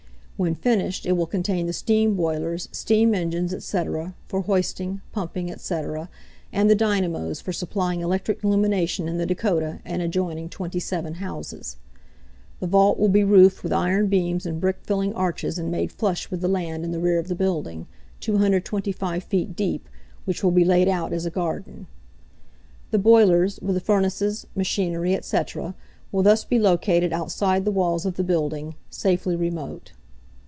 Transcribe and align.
When 0.43 0.55
finished 0.55 1.05
it 1.05 1.11
will 1.11 1.27
contain 1.27 1.67
the 1.67 1.71
steam 1.71 2.15
boilers, 2.15 2.67
steam 2.71 3.13
engines, 3.13 3.53
&c., 3.63 3.83
for 4.27 4.41
hoisting, 4.41 5.01
pumping, 5.11 5.55
&c., 5.55 5.75
and 6.51 6.67
the 6.67 6.73
dynamos 6.73 7.39
for 7.39 7.53
supplying 7.53 8.01
electric 8.01 8.43
illumination 8.43 9.07
in 9.07 9.19
the 9.19 9.27
Dakota 9.27 9.81
and 9.85 10.01
adjoining 10.01 10.49
27 10.49 11.13
houses. 11.13 11.77
The 12.59 12.65
vault 12.65 12.97
will 12.97 13.07
be 13.09 13.23
roofed 13.23 13.61
with 13.61 13.71
iron 13.71 14.07
beams 14.07 14.47
and 14.47 14.59
brick 14.59 14.79
filling 14.81 15.13
arches 15.13 15.59
and 15.59 15.69
made 15.69 15.91
flush 15.91 16.31
with 16.31 16.41
the 16.41 16.47
land 16.47 16.83
in 16.83 16.91
the 16.91 16.97
rear 16.99 17.19
of 17.19 17.27
the 17.27 17.35
building, 17.35 17.85
225 18.21 19.23
feet 19.23 19.55
deep, 19.55 19.87
which 20.25 20.43
will 20.43 20.49
be 20.49 20.65
laid 20.65 20.87
out 20.87 21.13
as 21.13 21.27
a 21.27 21.29
garden. 21.29 21.85
The 22.89 22.97
boilers, 22.97 23.59
with 23.61 23.75
the 23.75 23.79
furnaces, 23.79 24.47
machinery, 24.55 25.19
&c., 25.21 25.37
will 26.11 26.23
thus 26.23 26.45
be 26.45 26.57
located 26.57 27.13
outside 27.13 27.63
the 27.63 27.69
walls 27.69 28.07
of 28.07 28.15
the 28.15 28.23
building 28.23 28.73
safely 28.89 29.35
remote. 29.35 29.91